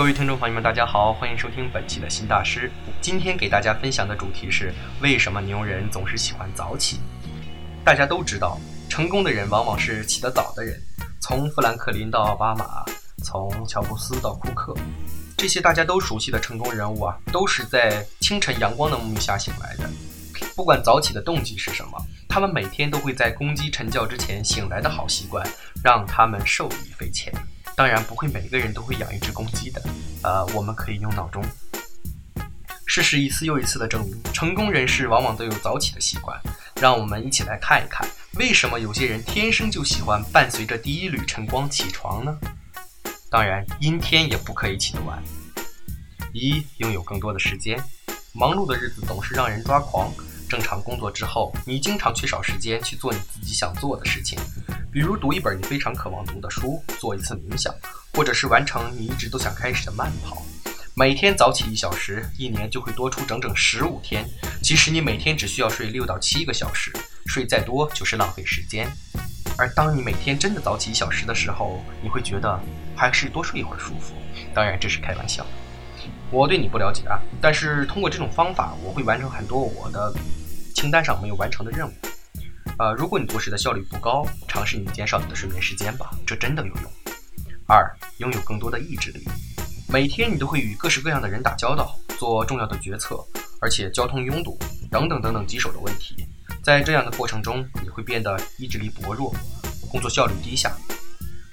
[0.00, 2.72] 各位听众朋友们，大家好，欢迎收听本期的新大师。
[3.02, 7.00] 今天给大家分享的主题是为什么牛人总是喜欢早起。
[7.84, 8.58] 大家都知道，
[8.88, 10.80] 成功的人往往是起得早的人，
[11.20, 12.82] 从富兰克林到奥巴马，
[13.22, 14.74] 从乔布斯到库克，
[15.36, 19.86] 这些大家都熟悉的成功人物啊，都是在清晨阳光的沐浴下醒来的。
[20.56, 25.46] 不管早起的动机是什么，他们每天都会在公鸡晨叫之前醒来的好习惯，
[25.84, 27.30] 让他们受益匪浅。
[27.80, 29.82] 当然不会每个人都会养一只公鸡的，
[30.22, 31.42] 呃，我们可以用闹钟。
[32.84, 36.38] 事实一次又一次的证明，成功人士往往都有早起的习惯。
[36.78, 42.36] 让我们一起来看一看，为什么有些人天生就喜欢伴随着第一缕晨光起床呢？
[43.30, 45.18] 当然，阴天也不可以起得晚。
[46.34, 47.82] 一，拥有更多的时间。
[48.34, 50.12] 忙碌的日子总是让人抓狂。
[50.50, 54.36] 正常工作之后，你经常缺少时间去做你自己想做的事情，
[54.90, 57.72] 比如读一本你非常渴望读的书，做一次冥想，
[58.14, 60.42] 或者是完成你一直都想开始的慢跑。
[60.96, 64.28] 每天早起一小时，一年就会多出整整十五天。
[64.60, 66.92] 其实你每天只需要睡六到七个小时，
[67.26, 68.90] 睡再多就是浪费时间。
[69.56, 72.60] 而当你每天真的早起一小时的时候，你会觉得
[72.96, 74.14] 还是多睡一会儿舒服。
[74.52, 75.46] 当然这是开玩笑，
[76.32, 80.12] 我对你不了解啊，但是通过这种方法，我会完成很多我的。
[80.80, 81.92] 清单上没有完成的任务，
[82.78, 86.90] 呃，如果你做事的效率不高，尝试你减少你的睡眠时间吧，这真的有用。
[87.66, 89.28] 二，拥有更多的意志力。
[89.88, 93.22] 每天你都会与各式各样的人打交道，做重要的决策，
[93.60, 94.58] 而且交通拥堵
[94.90, 96.26] 等等等等棘手的问题，
[96.64, 99.34] 在这样的过程中，你会变得意志力薄弱，
[99.90, 100.74] 工作效率低下。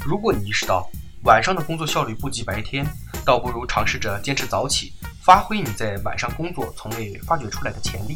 [0.05, 0.89] 如果你意识到
[1.25, 2.87] 晚上的工作效率不及白天，
[3.25, 8.15] 倒不如尝试着坚持早起，发挥你在晚上工作从未发掘出来的潜力。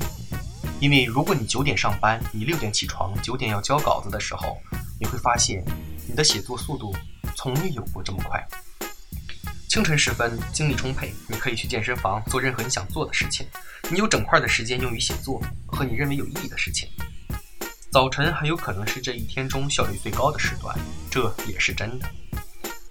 [0.82, 4.58] 因为如果你九点上班，你六点起床，九点要交稿子的时候，
[5.00, 5.64] 你会发现
[6.10, 6.92] 你的写作速度
[7.36, 8.44] 从未有过这么快。
[9.70, 13.46] 清晨时分，精力充沛，你可以去健身房做任何你想做的事情，
[13.92, 16.90] 你有整块的时间用于写作和你认为有意义的事情。
[17.92, 20.76] 早晨很有可能是这一天中效率最高的时段，
[21.12, 22.10] 这也是真的。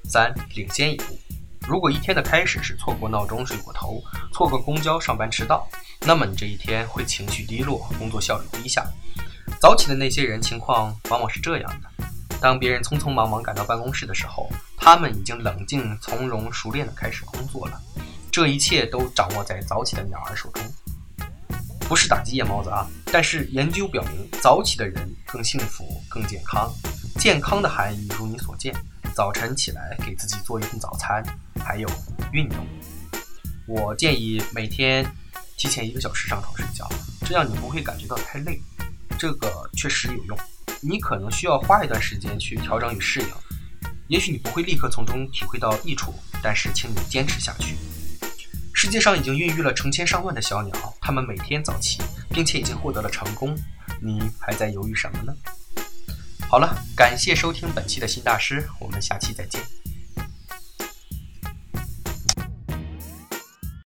[0.04, 1.18] 三，领先一步。
[1.66, 4.00] 如果一天的开始是错过闹钟睡过头，
[4.32, 5.68] 错过公交上班迟到。
[6.06, 8.86] 那么你这一天会情绪低落，工作效率低下。
[9.60, 12.06] 早起的那些人情况往往是这样的：
[12.40, 17.80] 当别人匆匆忙忙赶到办公室的时候，他们已经冷静、从容、熟练地开始工作了。
[18.32, 20.62] 这一切都掌握在早起的鸟儿手中。
[21.80, 26.72] 不是打击夜猫子啊，但是研究表明，早起的人更幸福、更健康。
[27.18, 28.74] 健康的含义如你所见：
[29.14, 31.22] 早晨起来给自己做一份早餐，
[31.62, 31.88] 还有
[32.32, 32.66] 运动。
[33.66, 35.04] 我建议每天。
[35.60, 36.88] 提前一个小时上床睡觉，
[37.26, 38.58] 这样你不会感觉到太累。
[39.18, 40.38] 这个确实有用。
[40.80, 43.28] 你可能需要花一段时间去调整与适应，
[44.08, 47.76] 也许你不会立刻从中体会到益处，但是请你坚持下去。
[48.72, 52.00] 世界上已经孕育了成千上万的小鸟，它们每天早起，
[52.30, 53.54] 并且已经获得了成功。
[54.00, 55.34] 你还在犹豫什么呢？
[56.48, 59.60] 好了，感谢收听本期的新大师，我们下期再见。